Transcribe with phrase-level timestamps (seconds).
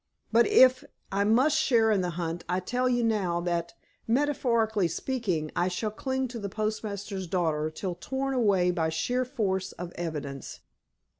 [0.31, 3.75] But, if I must share in the hunt, I tell you now that,
[4.07, 9.73] metaphorically speaking, I shall cling to the postmaster's daughter till torn away by sheer force
[9.73, 10.61] of evidence."